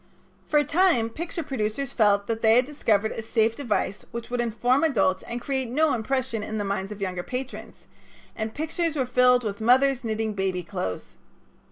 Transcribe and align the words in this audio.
For 0.47 0.57
a 0.57 0.63
time 0.63 1.11
picture 1.11 1.43
producers 1.43 1.93
felt 1.93 2.25
that 2.25 2.41
they 2.41 2.55
had 2.55 2.65
discovered 2.65 3.11
a 3.11 3.21
safe 3.21 3.55
device 3.55 4.03
which 4.09 4.31
would 4.31 4.41
inform 4.41 4.83
adults 4.83 5.21
and 5.21 5.39
create 5.39 5.69
no 5.69 5.93
impression 5.93 6.41
in 6.41 6.57
the 6.57 6.63
minds 6.63 6.91
of 6.91 7.01
younger 7.03 7.21
patrons, 7.21 7.85
and 8.35 8.51
pictures 8.55 8.95
were 8.95 9.05
filled 9.05 9.43
with 9.43 9.61
mothers 9.61 10.03
knitting 10.03 10.33
baby 10.33 10.63
clothes. 10.63 11.09